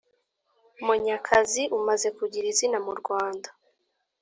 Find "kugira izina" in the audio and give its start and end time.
2.17-2.77